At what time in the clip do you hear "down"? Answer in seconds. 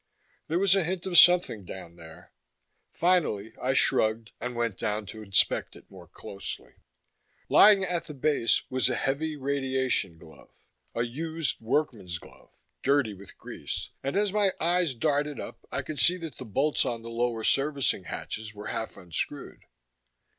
1.63-1.95, 4.79-5.05